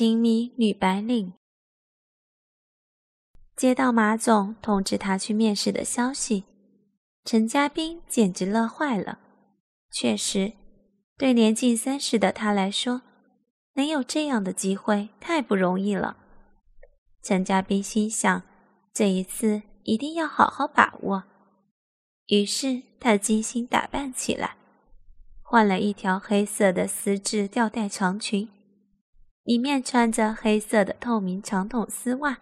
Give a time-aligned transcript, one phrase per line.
[0.00, 1.34] 青迷女白领。
[3.54, 6.44] 接到马总通知他去面试的消息，
[7.26, 9.18] 陈家斌简直乐坏了。
[9.92, 10.54] 确实，
[11.18, 13.02] 对年近三十的他来说，
[13.74, 16.16] 能有这样的机会太不容易了。
[17.22, 18.42] 陈家斌心想，
[18.94, 21.24] 这一次一定要好好把握。
[22.28, 24.56] 于是他精心打扮起来，
[25.42, 28.48] 换了一条黑色的丝质吊带长裙，
[29.50, 32.38] 里面穿着黑色的透明长筒丝袜。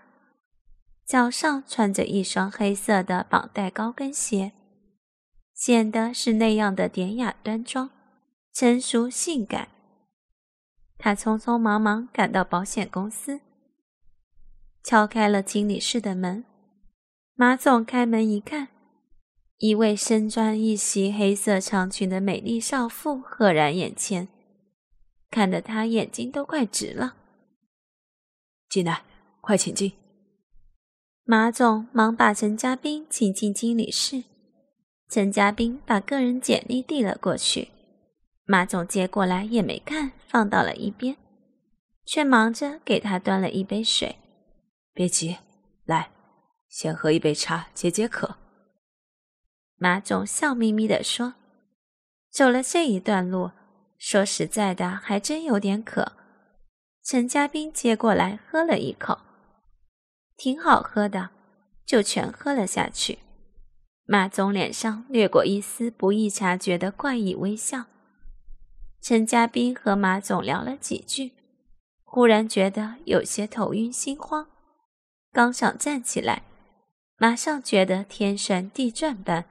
[1.07, 4.53] 脚上穿着一双黑色的绑带高跟鞋，
[5.55, 7.89] 显得是那样的典雅端庄、
[8.53, 9.69] 成熟性感。
[10.99, 13.41] 他匆匆忙忙赶到保险公司，
[14.85, 16.45] 敲开了经理室的门。
[17.35, 18.69] 马总开门一看，
[19.57, 24.29] 一位身穿一袭黑色长裙的美丽少妇赫然眼前，
[25.31, 27.17] 看得他眼睛都快直了。
[28.69, 29.03] 进来，
[29.41, 29.93] 快请进。
[31.25, 34.25] 马总忙把陈家斌请进经理室，
[35.09, 37.69] 陈家斌把个人简历递了过去，
[38.45, 41.17] 马总接过来也没看，放到了一边，
[42.07, 44.17] 却忙着给他端了一杯水。
[44.95, 45.37] 别急，
[45.85, 46.11] 来，
[46.69, 48.37] 先喝一杯茶解解渴。
[49.77, 51.35] 马总笑眯眯地说
[52.33, 53.51] ：“走了这一段路，
[53.99, 56.13] 说实在的，还真有点渴。”
[57.05, 59.19] 陈家斌接过来喝了一口。
[60.37, 61.31] 挺好喝的，
[61.85, 63.19] 就全喝了下去。
[64.05, 67.87] 马总脸上掠过一丝不易察觉的怪异微笑。
[69.01, 71.33] 陈家斌和马总聊了几句，
[72.05, 74.49] 忽然觉得有些头晕心慌，
[75.33, 76.43] 刚想站起来，
[77.17, 79.45] 马上觉得天旋地转般，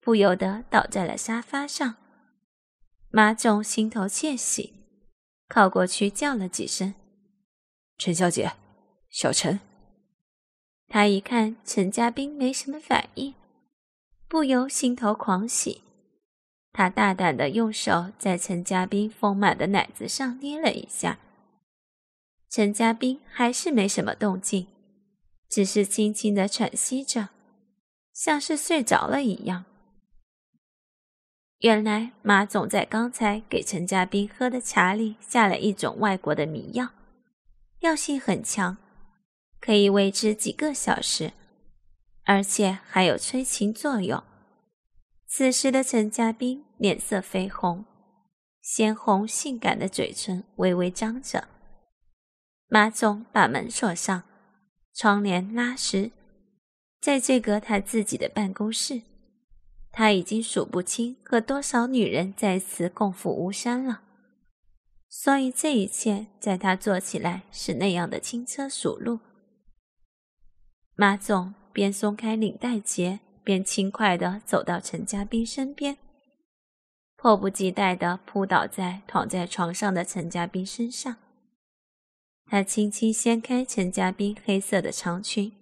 [0.00, 1.96] 不由得倒在了沙发上。
[3.12, 4.72] 马总心头窃喜，
[5.48, 6.94] 靠过去叫了几声
[7.98, 8.52] ：“陈小姐，
[9.08, 9.58] 小陈。”
[10.86, 13.34] 他一看陈家斌没什么反应，
[14.28, 15.82] 不由心头狂喜。
[16.72, 21.18] 他大胆的用手在陈家斌丰满的奶子上捏了一下。
[22.48, 24.68] 陈家斌还是没什么动静，
[25.48, 27.30] 只是轻轻的喘息着，
[28.12, 29.64] 像是睡着了一样。
[31.60, 36.88] 原来马总在刚才给陈家斌喝的茶里下了一种外国的迷药，
[37.80, 38.78] 药性很强。
[39.60, 41.34] 可以维持几个小时，
[42.24, 44.22] 而且还有催情作用。
[45.26, 47.84] 此时的陈家斌脸色绯红，
[48.62, 51.46] 鲜红性感的嘴唇微微张着。
[52.68, 54.22] 马总把门锁上，
[54.94, 56.10] 窗帘拉实。
[57.02, 59.02] 在这个他自己的办公室，
[59.92, 64.02] 他已经数不清和多少女人在此共赴巫山了，
[65.08, 69.18] 所以这一切在他做起来是那样的轻车熟路。
[70.94, 75.96] 马总边松开领带结，边轻快地走到陈家斌身边，
[77.16, 81.16] 迫不及待地扑倒在躺在床上的陈家斌身上。
[82.46, 85.52] 他轻轻掀开陈家斌黑色的长裙，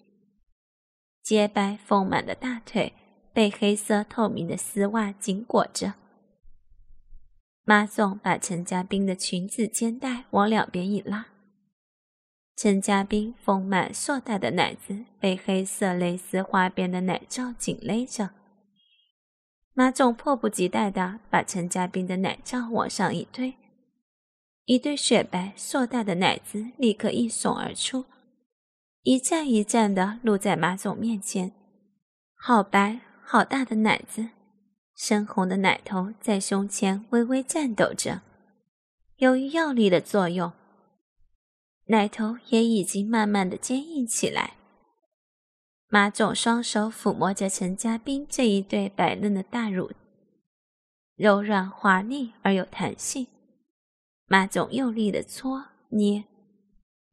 [1.23, 2.95] 洁白丰满的大腿
[3.39, 5.95] 被黑色透明的丝袜紧裹着。
[7.63, 11.27] 马总把陈家斌的裙子肩带往两边一拉。
[12.57, 18.31] 陈家斌丰满硕大的奶子被黑色蕾丝花边的奶罩紧勒着，
[19.73, 23.55] 马总迫不及待地把陈家斌的奶罩往上一推，
[24.65, 28.07] 一对雪白硕大的奶子立刻一耸而出，
[29.03, 31.53] 一站一站地露在马总面前，
[32.35, 32.99] 好白
[33.31, 34.31] 好大的奶子，
[34.95, 38.23] 深红的奶头在胸前微微颤抖着，
[39.19, 40.51] 由于药力的作用。
[41.89, 44.55] 奶头也已经慢慢的坚硬起来。
[45.89, 49.91] 马总双手抚摸着陈家斌这一对白嫩的大乳，
[51.15, 53.27] 柔软滑腻而有弹性。
[54.25, 56.25] 马总用力的搓捏，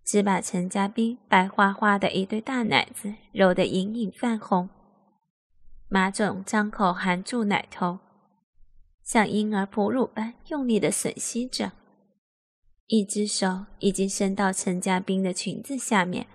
[0.05, 4.69] 只把陈家斌白花花的一对大奶子揉得隐隐泛红。
[5.87, 7.99] 马总张口含住奶头，
[9.03, 11.73] 像婴儿哺乳般用力的吮吸着。
[12.87, 16.27] 一只手已经伸到陈家斌的裙子下面，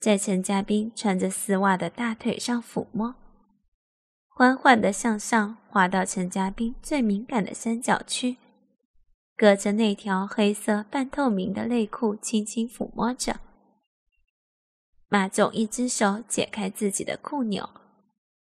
[0.00, 3.14] 在陈家斌穿着丝袜的大腿上抚摸，
[4.28, 8.36] 缓缓地向上滑到陈家斌最敏感的三角区，
[9.34, 13.40] 隔着那条黑色半透明的内裤轻轻抚摸着。
[15.08, 17.68] 马总一只手解开自己的裤纽，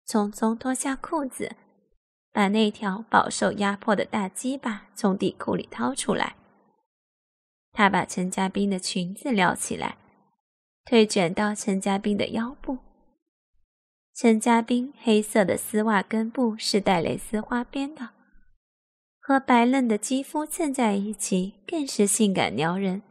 [0.08, 1.56] 匆匆脱下裤子，
[2.32, 6.36] 把那条饱受压迫的大鸡巴从底裤里掏出来。
[7.72, 9.98] 他把陈家斌的裙子撩起来，
[10.86, 12.78] 腿卷到陈家斌的腰部。
[14.14, 18.12] 陈家斌黑色的丝袜根部是带蕾丝花边的，
[19.20, 23.02] 和白嫩的肌肤衬在一起，更是性感撩人。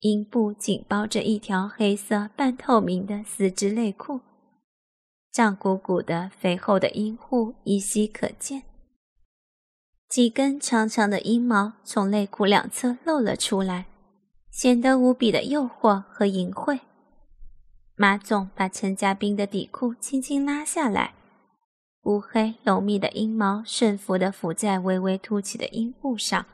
[0.00, 4.20] 阴部紧包着一条黑色半透明的丝织内裤，
[5.32, 8.64] 胀鼓鼓的肥厚的阴户依稀可见。
[10.06, 13.86] 几根长长的阴毛从内裤两侧露了出来，
[14.50, 16.80] 显得无比的诱惑和淫秽。
[17.96, 21.14] 马总把陈家斌的底裤轻轻拉下来，
[22.02, 26.44] 乌黑浓密的阴毛顺服地浮在微微凸起的阴部上，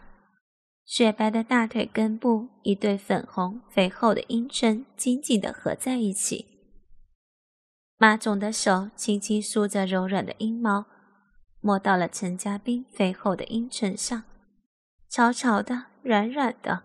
[0.84, 6.46] 雪白的大腿根部一对粉红肥厚的阴唇紧紧地合在一起。
[7.98, 10.86] 马总的手轻轻梳着柔软的阴毛。
[11.60, 14.22] 摸到了陈家斌肥厚的阴唇上，
[15.08, 16.84] 潮潮的、软软的。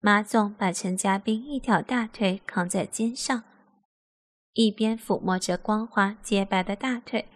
[0.00, 3.42] 马总把陈家斌一条大腿扛在肩上，
[4.52, 7.26] 一边抚摸着光滑洁白的大腿，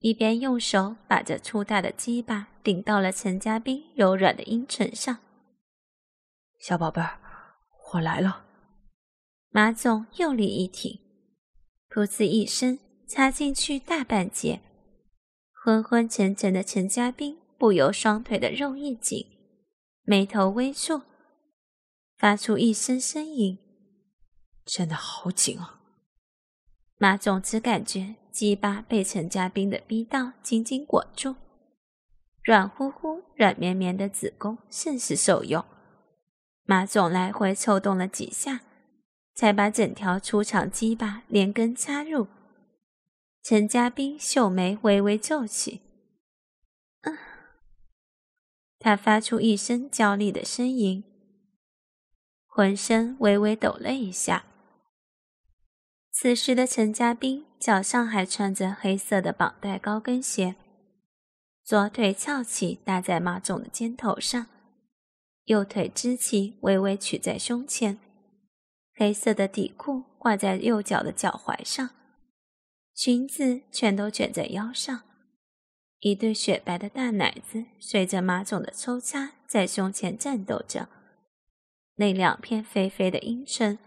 [0.00, 5.18] 一边用手把这粗大的鸡巴顶到了陈家斌柔软的阴唇上。
[6.58, 7.20] 小宝贝儿，
[7.92, 8.44] 我来了。
[9.50, 10.98] 马总用力一挺，
[11.94, 14.60] 噗呲一声插进去大半截。
[15.52, 19.24] 昏昏沉沉的陈家斌不由双腿的肉一紧，
[20.02, 21.02] 眉头微蹙，
[22.18, 23.56] 发出一声呻吟
[24.66, 25.82] ：“真的好紧啊！”
[26.98, 31.36] 马总只感觉鸡巴被陈家斌的逼道紧紧裹住，
[32.42, 35.64] 软乎乎、软绵绵的子宫甚是受用。
[36.64, 38.62] 马总来回抽动了几下，
[39.34, 42.28] 才把整条粗长鸡巴连根插入。
[43.42, 45.82] 陈家斌秀眉微微皱起，
[47.02, 47.18] 嗯，
[48.78, 51.04] 他发出一声娇丽的呻吟，
[52.46, 54.46] 浑身微微抖了一下。
[56.10, 60.54] 此时的陈家斌脚上还穿着黑色的绑带高跟鞋，
[61.64, 64.46] 左腿翘起搭在马总的肩头上，
[65.46, 67.98] 右腿支起微微曲在胸前，
[68.96, 71.90] 黑色的底裤挂在右脚的脚踝上。
[72.94, 75.02] 裙子全都卷在腰上，
[75.98, 80.88] 一对雪白的大奶子随着马总的抽插在胸前颤抖着，
[81.96, 83.78] 那两片肥肥的阴唇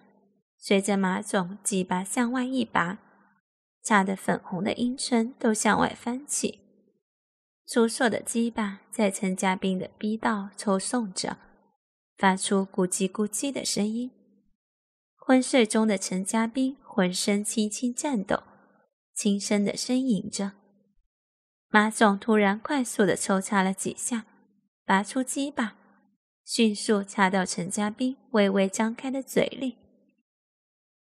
[0.58, 3.00] 随着马总鸡巴向外一拔，
[3.82, 6.60] 擦得粉红的阴唇都向外翻起，
[7.66, 11.38] 粗硕的鸡巴在陈家斌的逼道抽送着，
[12.18, 14.12] 发出咕叽咕叽的声音。
[15.28, 18.44] 昏睡中的陈家斌浑身轻轻颤抖。
[19.14, 20.54] 轻声的呻吟着，
[21.68, 24.26] 马总突然快速的抽插了几下，
[24.86, 25.76] 拔出鸡巴，
[26.46, 29.76] 迅速插到陈家斌微微张开的嘴里，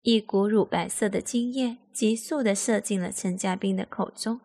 [0.03, 4.39] 一股乳白色的精液急速的射进了陈家斌的口中，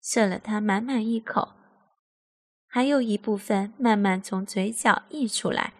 [0.00, 1.50] 射了他满满一口，
[2.66, 5.74] 还有一部分慢慢从嘴角溢出来。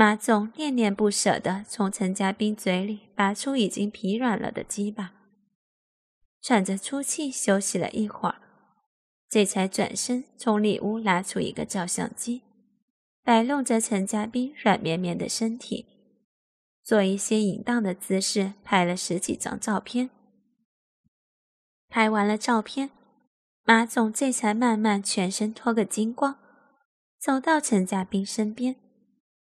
[0.00, 5.12] 马总恋恋不舍地从陈家斌嘴里拔出已经疲软了的鸡巴。
[6.40, 8.40] 喘着粗气，休息了一会儿，
[9.28, 12.40] 这才转身从里屋拿出一个照相机，
[13.22, 15.84] 摆弄着陈家斌软绵绵的身体，
[16.82, 20.08] 做一些淫荡的姿势，拍了十几张照片。
[21.90, 22.88] 拍完了照片，
[23.64, 26.38] 马总这才慢慢全身脱个精光，
[27.18, 28.76] 走到陈家斌身边，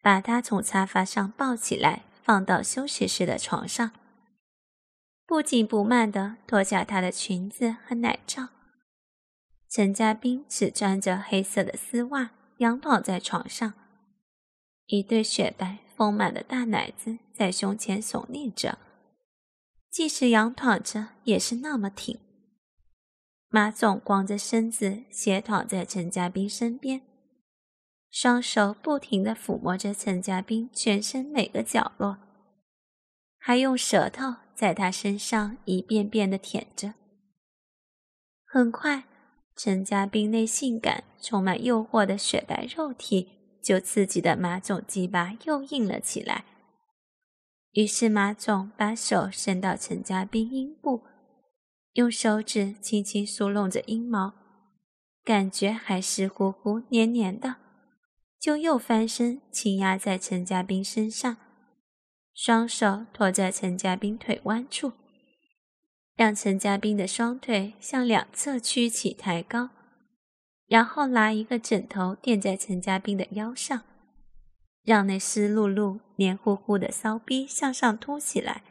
[0.04, 3.90] 把他从沙发上抱起来，放到休息室的床上。
[5.26, 8.48] 不紧不慢地脱下她的裙子和奶罩，
[9.70, 13.72] 陈家斌只穿着黑色的丝袜，仰躺在床上，
[14.88, 18.76] 一对雪白丰满的大奶子在胸前耸立着，
[19.90, 22.20] 即使仰躺着也是那么挺。
[23.48, 27.00] 马总光着身子斜躺在陈家斌身边，
[28.14, 32.16] 双手不停地抚摸着陈家斌全身每个角落，
[33.38, 34.36] 还用舌头。
[34.54, 36.94] 在他身上一遍遍的舔着。
[38.44, 39.02] 很快，
[39.56, 46.44] 陈家斌那性感、充满诱惑的雪白肉体就刺激的马总鸡巴又硬了起来。
[47.72, 51.02] 于是马总把手伸到陈家斌阴部，
[51.94, 54.34] 用手指轻轻梳弄着阴毛，
[55.24, 57.56] 感觉还湿乎乎、黏黏的，
[58.44, 61.38] 就又翻身轻压在陈家斌身上。
[62.34, 64.92] 双手托在陈家斌腿弯处，
[66.14, 69.70] 让陈家斌的双腿向两侧屈起抬高，
[70.66, 73.80] 然后拿一个枕头垫在陈家斌的腰上，
[74.82, 78.62] 让那湿漉漉、黏糊糊的骚逼向上凸起来。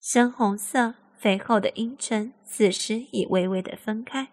[0.00, 4.30] 深红色、肥厚的阴唇此时已微微的分开。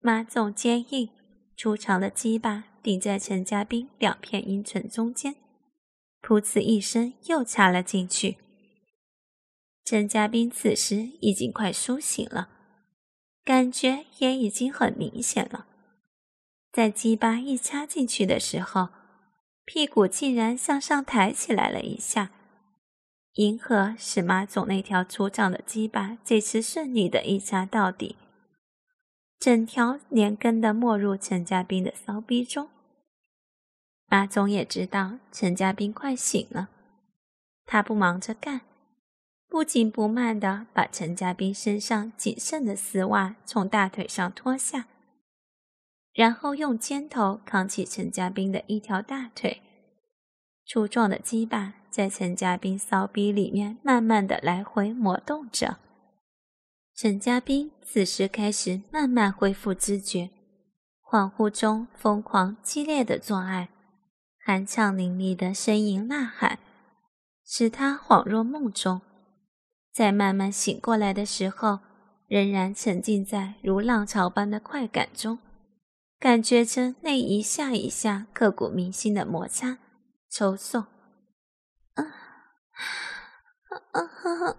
[0.00, 1.08] 马总坚硬、
[1.56, 5.36] 粗长的鸡巴顶在陈家斌两片阴唇中间，
[6.20, 8.38] 噗呲一声又插了进去。
[9.84, 12.48] 陈家斌此时已经快苏醒了，
[13.44, 15.66] 感觉也已经很明显了。
[16.72, 18.88] 在鸡巴一插进去的时候，
[19.64, 22.30] 屁股竟然向上抬起来了一下，
[23.34, 28.16] 迎合使马总那条粗壮的鸡巴这次顺利的一插到底，
[29.42, 32.68] 整条连根的没入陈家斌的骚逼中。
[34.06, 36.68] 马总也知道陈家斌快醒了，
[37.66, 38.60] 他不忙着干。
[39.48, 44.86] 不紧不慢地把陈家斌身上仅剩的丝袜从大腿上脱下，
[46.12, 49.60] 然后用肩头扛起陈家斌的一条大腿，
[50.64, 55.78] 粗壮的鸡巴在陈家斌骚逼里面慢慢的来回磨动着。
[56.94, 60.30] 陈家斌此时开始慢慢恢复知觉，
[61.02, 63.70] 恍惚中疯狂激烈的做爱，
[64.46, 66.58] 酣畅淋漓的呻吟呐喊，
[67.44, 69.00] 使他恍若梦中。
[69.92, 71.80] 在慢慢醒过来的时候，
[72.28, 75.38] 仍然沉浸在如浪潮般的快感中，
[76.18, 79.78] 感觉着那一下一下刻骨铭心的摩擦、
[80.30, 80.82] 抽送。
[81.94, 82.04] 啊
[83.68, 84.56] 啊啊！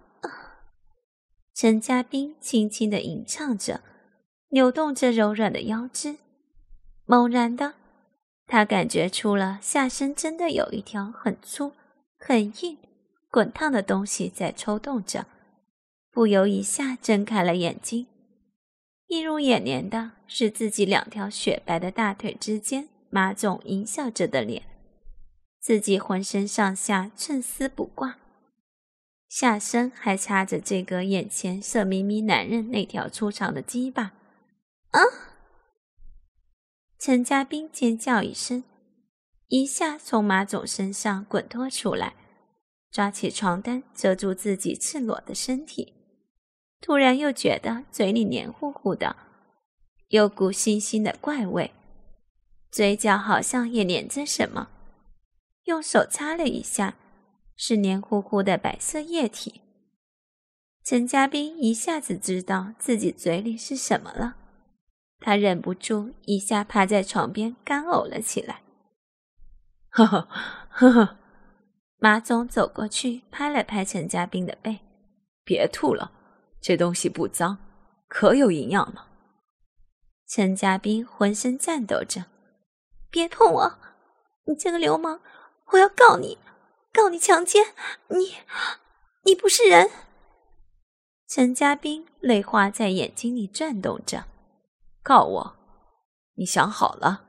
[1.64, 3.80] 陈家斌轻轻的吟唱着，
[4.50, 6.16] 扭动着柔软的腰肢。
[7.06, 7.72] 猛然的，
[8.46, 11.72] 他感觉出了下身真的有一条很粗、
[12.18, 12.76] 很硬。
[13.30, 15.24] 滚烫的东西在抽动着，
[16.10, 18.08] 不由一下睁开了眼睛。
[19.06, 24.64] 映入眼帘的是自己两条雪白的大腿之间马总淫笑着的脸，
[25.58, 28.18] 自己浑身上下寸丝不挂，
[29.36, 34.12] 下身还插着这个眼前色眯眯男人那条粗长的鸡巴。
[34.92, 35.00] 啊！
[37.00, 38.62] 陈家斌尖叫一声，
[39.48, 42.14] 一下从马总身上滚脱出来。
[42.92, 45.94] 抓起床单遮住自己赤裸的身体，
[46.80, 49.16] 突然又觉得嘴里黏糊糊的，
[50.10, 51.72] 有股腥腥的怪味，
[52.70, 54.68] 嘴角好像也粘着什么，
[55.64, 56.94] 用手擦了一下，
[57.56, 59.60] 是黏糊糊的白色液体。
[60.82, 64.36] 陈家斌一下子知道自己嘴里是什么了，
[65.20, 68.62] 他忍不住一下趴在床边干呕了起来。
[69.90, 70.28] 呵 呵
[70.68, 71.16] 呵呵。
[71.98, 74.80] 马总走过去，拍了拍陈家斌的背
[75.42, 76.12] ：“别吐了，
[76.60, 77.56] 这东西不脏，
[78.08, 79.06] 可有营养呢。”
[80.28, 82.26] 陈家斌浑身颤抖着
[83.10, 83.78] ：“别碰我！
[84.44, 85.22] 你这个流氓，
[85.72, 86.36] 我要告你，
[86.94, 87.74] 告你强奸！
[88.06, 88.36] 你，
[89.24, 89.90] 你不是人！”
[91.26, 94.26] 陈家斌泪花在眼睛里转动着
[95.02, 95.56] ：“告我？
[96.36, 97.24] 你想好了？”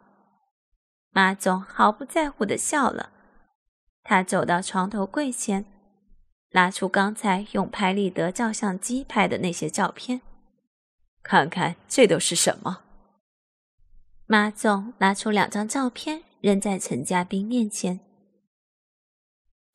[1.10, 3.10] 马总毫不在乎的笑了。
[4.04, 5.66] 他走到床头柜前，
[6.52, 10.22] 拿出刚才用拍立得照相机拍的那些照片，
[11.24, 12.84] 看看这都是什么。
[14.28, 18.00] 马总拿出两张照片扔在陈家斌面前。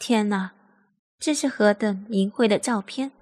[0.01, 0.53] 天哪，
[1.19, 3.13] 这是何等淫秽的照片！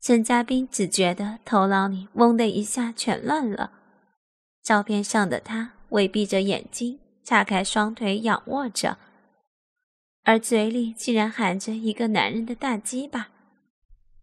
[0.00, 3.70] 陈家斌只觉得头脑里嗡的一下全乱了。
[4.60, 8.98] 照片上的他微闭着眼睛，叉开双腿仰卧着。
[10.24, 13.28] 而嘴里竟然含着一个男人的大鸡巴，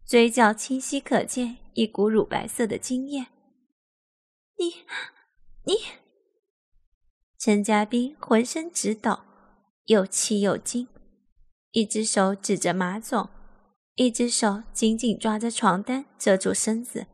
[0.03, 3.27] 嘴角清晰可见一股乳白色的精液。
[4.57, 4.73] 你，
[5.63, 5.77] 你，
[7.39, 9.21] 陈家斌浑身直抖，
[9.85, 10.89] 又气又惊，
[11.71, 13.29] 一只手指着马总，
[13.95, 17.07] 一只手紧紧抓着床单遮住身子。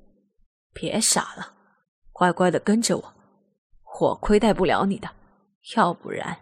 [0.74, 1.54] 别傻了，
[2.12, 3.14] 乖乖的跟着我，
[4.02, 5.12] 我亏待不了你的，
[5.76, 6.40] 要不然。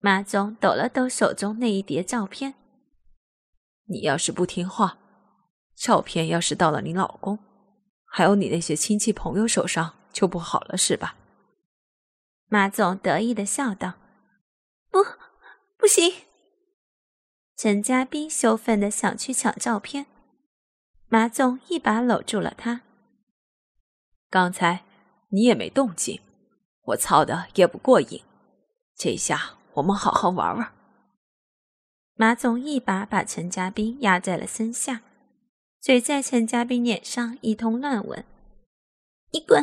[0.00, 2.54] 马总抖了抖手中那一叠照片。
[3.88, 4.98] 你要是不听话，
[5.76, 7.38] 照片要是到了你老公，
[8.04, 11.14] 还有你那些亲戚朋友手上，就不好了，是吧？
[12.48, 13.94] 马总得意的笑道
[14.90, 15.04] ：“不，
[15.76, 16.12] 不行。”
[17.56, 20.04] 陈家斌羞愤的想去抢照片，
[21.08, 22.82] 马总一把搂住了他。
[24.28, 24.84] 刚才
[25.30, 26.20] 你也没动静，
[26.82, 28.22] 我操的也不过瘾，
[28.94, 29.54] 这下。
[29.76, 30.72] 我们好好玩玩。
[32.14, 35.02] 马总一把把陈家斌压在了身下，
[35.80, 38.24] 嘴在陈家斌脸上一通乱吻。
[39.32, 39.62] 你滚，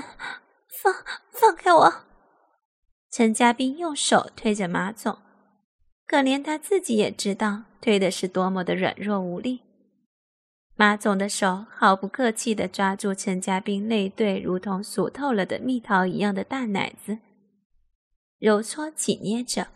[0.69, 0.93] 放
[1.31, 2.05] 放开我！
[3.09, 5.17] 陈家斌用手推着马总，
[6.05, 9.61] 可连他自己也知道推的是多么的软弱无力。
[10.75, 17.19] 马总的手毫不客气地抓住陈家斌那对如同熟透了的蜜桃一样的大奶子，
[18.39, 19.67] 揉搓紧捏着，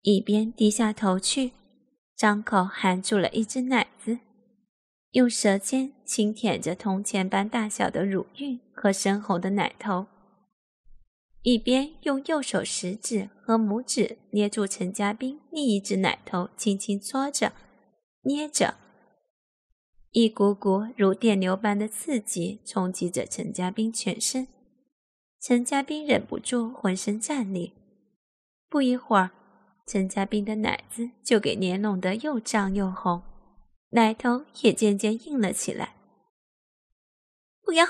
[0.00, 1.52] 一边低下头去，
[2.16, 4.18] 张口含住了一只奶子，
[5.10, 10.06] 用舌尖轻舔着铜钱般大小的乳晕和深红的奶头，
[11.42, 17.52] 一边用右手食指和拇指捏住陈家斌另一只奶头，轻轻搓着、
[18.22, 18.76] 捏着。
[20.12, 24.46] 一股股如电流般的刺激冲击着陈家斌全身，
[25.40, 27.72] 陈家斌忍不住浑身战栗。
[28.68, 29.30] 不一会儿，
[29.86, 33.22] 陈家斌的奶子就给捏弄得又胀又红，
[33.90, 35.96] 奶头也渐渐硬了起来。
[37.64, 37.84] 不要，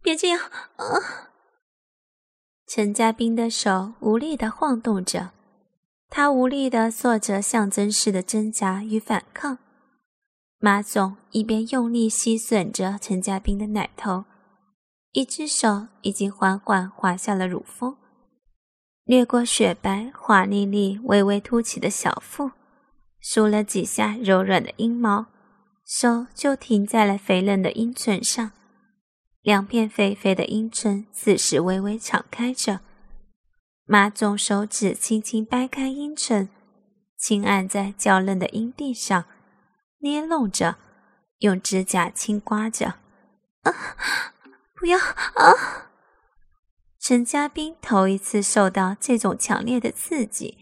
[0.00, 0.40] 别这样！
[0.76, 1.31] 啊！
[2.74, 5.32] 陈家斌的手无力地晃动着，
[6.08, 9.58] 他无力地做着象征式的挣扎与反抗。
[10.58, 14.24] 马总一边用力吸吮着陈家斌的奶头，
[15.12, 17.94] 一只手已经缓缓滑下了乳峰，
[19.04, 22.52] 掠过雪白、滑腻腻、微微凸起的小腹，
[23.20, 25.26] 梳了几下柔软的阴毛，
[25.84, 28.52] 手就停在了肥嫩的阴唇上，
[29.42, 32.80] 两片肥肥的阴唇此时微微敞开着。
[33.84, 36.48] 马总手指轻轻掰开阴唇，
[37.18, 39.24] 轻按在娇嫩的阴蒂上。
[39.98, 40.78] 捏弄着，
[41.38, 42.94] 用指甲轻刮着，
[43.62, 43.72] 啊！
[44.74, 45.90] 不要啊！
[46.98, 50.58] 陈家斌头一次受到这种强烈的刺激，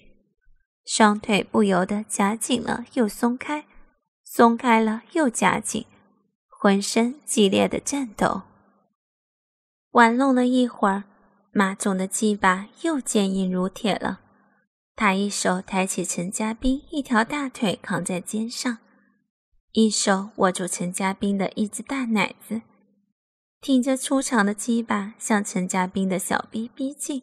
[0.84, 3.64] 双腿不由得夹紧了又松开，
[4.24, 5.86] 松开了又夹紧，
[6.48, 8.42] 浑身激烈的颤抖。
[9.92, 11.04] 玩弄了一会儿，
[11.52, 14.20] 马总的鸡巴又坚硬如铁了。
[14.94, 18.78] 他一手抬起陈家斌一条大腿，扛在肩上。
[19.72, 22.62] 一手握住陈家斌的一只大奶子，
[23.60, 27.22] 挺着粗长的鸡巴向陈家斌的小臂逼近。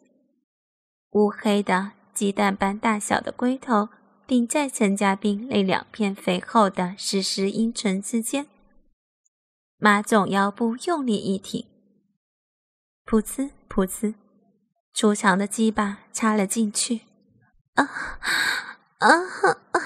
[1.12, 3.88] 乌黑的鸡蛋般大小的龟头
[4.26, 8.46] 顶在陈家斌那两片肥厚的湿湿阴唇之间。
[9.78, 11.64] 马总腰部用力一挺，
[13.08, 14.12] 噗呲噗呲，
[14.92, 17.00] 粗长的鸡巴插了进去。
[17.72, 17.88] 啊
[18.98, 19.08] 啊
[19.70, 19.80] 啊！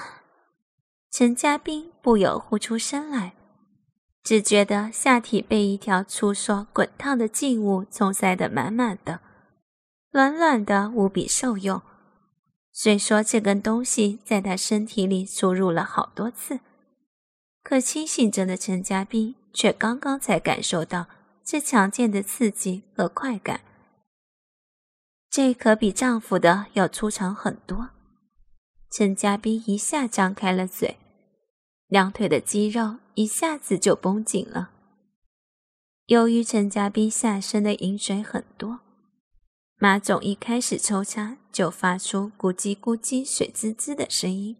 [1.09, 3.33] 陈家斌不由呼出声来，
[4.23, 9.21] 只觉得下体被一条粗硕滚烫的劲物冲塞得满满的，
[10.11, 11.81] 软软的无比受用。
[12.73, 16.59] 虽说这根东西在他身体里输入了好多次，
[17.63, 21.05] 可清醒着的陈家斌却刚刚才感受到
[21.45, 23.61] 这强健的刺激和快感。
[25.29, 27.89] 这可比丈夫的要粗长很多。
[28.91, 30.97] 陈家斌一下张开了嘴。
[31.87, 34.71] 两腿的肌肉一下子就绷紧了。
[36.07, 38.79] 由于陈家斌下身的饮水很多，
[39.77, 44.55] 马总一开始抽插就发出咕叽咕叽、水滋滋的声音。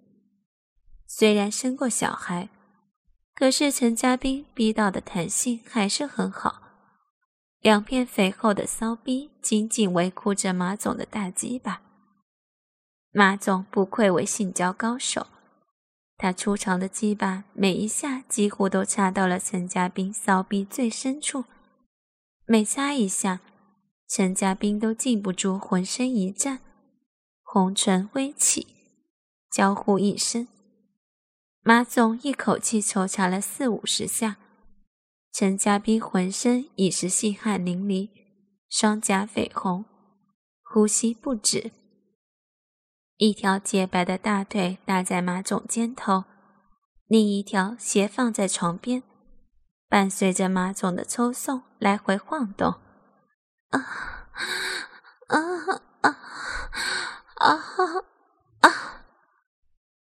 [1.08, 2.50] 虽然生过小孩，
[3.36, 6.63] 可是陈家斌逼到的弹性还是很好。
[7.64, 11.82] 两片肥厚的骚逼紧紧围箍着马总的大鸡巴。
[13.14, 15.28] 马总不愧为性交高手。
[16.18, 21.46] 他粗长的鸡巴每一下几乎都插到了陈家斌骚逼最深处，
[22.46, 23.40] 每插一下，
[24.10, 26.60] 陈家斌都禁不住浑身一颤，
[27.44, 28.68] 红唇微起，
[29.50, 30.50] 娇呼一声。
[31.62, 34.36] 马总一口气抽插了四五十下，
[35.34, 38.12] 陈家斌浑身已是细汗淋漓，
[38.70, 39.84] 双颊绯红，
[40.62, 41.72] 呼吸不止。
[43.18, 46.26] 一条洁白的大腿搭在马总肩头，
[47.08, 49.02] 另一条斜放在床边，
[49.90, 52.76] 伴随着马总的抽送来回晃动。
[53.70, 53.80] 啊
[55.30, 55.40] 啊
[56.02, 56.10] 啊
[57.40, 57.60] 啊
[58.62, 59.04] 啊！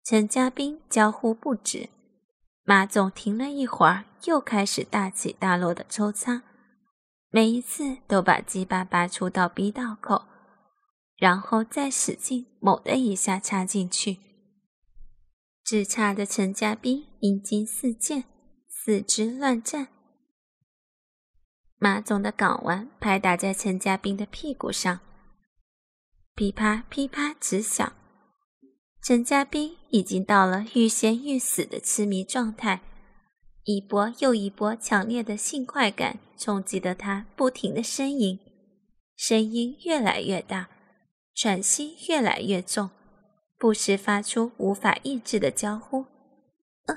[0.04, 1.88] 陈家斌娇呼不止，
[2.68, 6.42] 马总停了一会儿，又开始大起大落的抽插，
[7.30, 10.24] 每一次都把鸡巴拔出到逼道口。
[11.16, 14.18] 然后再使劲，猛的一下插进去，
[15.64, 18.24] 只插的陈家斌阴茎四溅，
[18.68, 19.86] 四肢乱颤。
[21.78, 24.98] 马总的睾丸拍打在陈家斌的屁股上，
[26.34, 27.92] 噼啪噼啪直响。
[29.02, 32.82] 陈家斌已经到了欲仙欲死的痴迷状态，
[33.64, 38.40] 一波又一波强烈的性快感冲击得他不停的呻吟，
[39.16, 40.68] 声音越来越大，
[41.34, 42.90] 喘息越来越重，
[43.56, 46.06] 不时发出无法抑制的娇呼。
[46.86, 46.94] 啊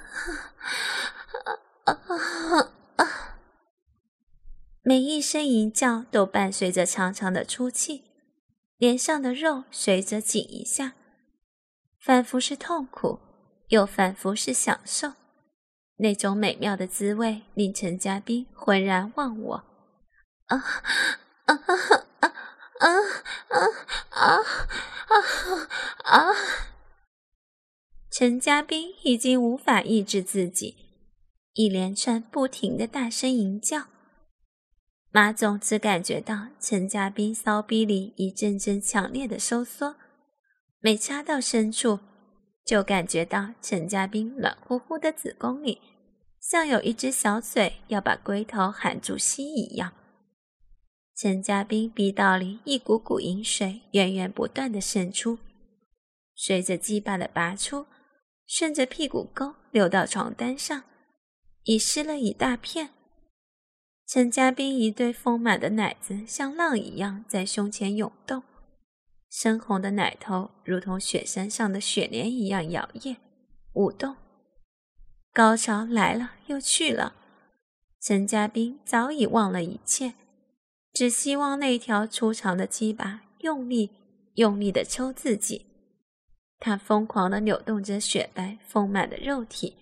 [1.86, 3.40] 啊啊啊
[4.82, 8.04] 每一声吟叫都伴随着长长的出气，
[8.78, 10.96] 脸上的肉随着紧一下，
[12.00, 13.20] 仿佛是痛苦，
[13.68, 15.14] 又仿佛是享受。
[15.98, 19.56] 那种美妙的滋味令陈家斌浑然忘我。
[20.46, 20.64] 啊啊
[21.46, 21.56] 啊
[22.20, 22.34] 啊
[22.80, 22.88] 啊
[24.10, 24.40] 啊
[25.06, 25.16] 啊
[26.04, 26.34] 啊！
[28.10, 30.76] 陈家斌已经无法抑制自己，
[31.54, 33.88] 一连串不停的大声吟叫。
[35.12, 39.96] 马总只感觉到陈家斌骚逼里一阵阵强烈的收缩，
[40.82, 42.00] 每插到深处。
[42.66, 45.82] 就感觉到陈家斌暖乎乎的子宫里，
[46.40, 49.92] 像有一只小嘴要把龟头含住吸一样。
[51.16, 55.40] 陈家斌鼻道里一股股饮水源源不断的渗出，
[56.36, 57.88] 随着鸡巴的拔出，
[58.46, 60.84] 顺着屁股沟流到床单上，
[61.64, 62.92] 已湿了一大片。
[64.06, 68.44] 陈家斌一对丰满的奶子像浪一样在胸前涌动。
[69.30, 73.18] 深红的奶头如同雪山上的雪莲一样摇曳、
[73.74, 74.16] 舞动，
[75.32, 77.16] 高潮来了又去了。
[78.02, 80.16] 陈家斌早已忘了一切，
[80.94, 83.92] 只希望那条粗长的鸡巴用力、
[84.34, 85.68] 用力的抽自己。
[86.58, 89.76] 他疯狂的扭动着雪白丰满的肉体，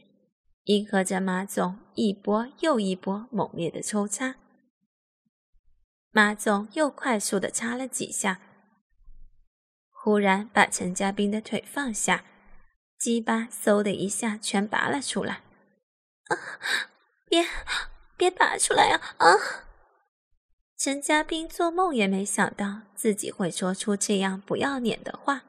[0.66, 4.36] 迎合着马总一波又一波猛烈的抽插。
[6.12, 8.42] 马总又快速的插了几下。
[10.08, 12.24] 忽然把陈家斌的腿放下，
[12.98, 15.42] 鸡巴嗖的一下全拔了出来。
[16.30, 16.38] 啊！
[17.28, 17.46] 别
[18.16, 19.02] 别拔出来啊！
[19.18, 19.28] 啊！
[20.78, 25.44] 陈家斌做梦也没想到自己会说出这样不要脸的话。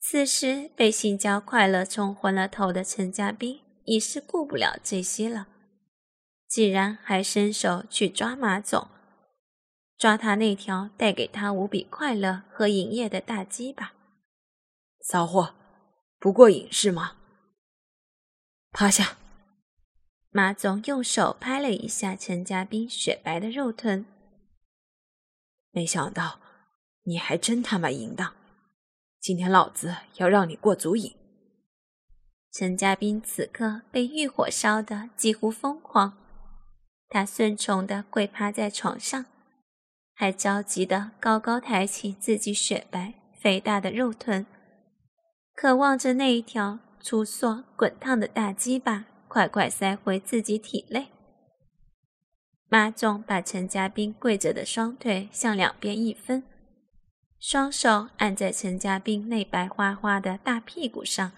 [0.00, 5.46] 此时被性交快乐冲昏了头的陈家斌已是顾不了这些了，
[6.48, 8.88] 竟然还伸手去抓马总。
[10.00, 13.92] 抓他那条带给他无比快乐和营业的大鸡巴，
[15.02, 15.54] 骚货，
[16.18, 17.18] 不过瘾是吗？
[18.72, 19.18] 趴下。
[20.30, 24.06] 马总用手拍了一下陈家斌雪白的肉臀，
[25.70, 26.40] 没想到
[27.02, 28.32] 你还真他妈淫荡，
[29.20, 31.14] 今天老子要让你过足瘾。
[32.50, 36.16] 陈家斌此刻被欲火烧得几乎疯狂，
[37.10, 39.26] 他顺从的跪趴在床上。
[40.20, 44.44] 还着急的高高抬起自己雪白肥大的肉臀，
[45.54, 51.08] 渴望着那一条粗硕滚烫的大鸡巴快快塞回自己体内。
[52.68, 56.42] 马总把陈家斌跪着的双腿向两边一分，
[57.38, 61.32] 双手按在陈家斌那白花花的大屁股上，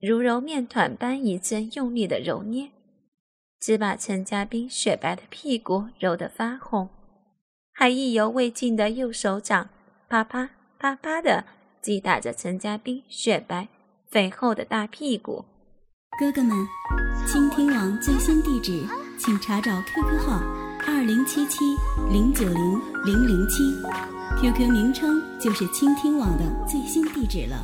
[0.00, 2.72] 如揉面团般一阵用力的揉捏，
[3.60, 6.88] 只把陈家斌雪白的屁股揉得发红。
[7.78, 9.68] 还意犹未尽的右手掌，
[10.08, 11.44] 啪啪啪啪的
[11.82, 13.68] 击打着陈家斌雪白
[14.08, 15.44] 肥厚的大屁股。
[16.18, 16.56] 哥哥们，
[17.26, 18.82] 倾听网最新地址，
[19.18, 20.40] 请查找 QQ 号
[20.86, 21.76] 二零七七
[22.10, 23.62] 零九零零零七
[24.40, 27.62] ，QQ 名称就是倾听网的最新地址了。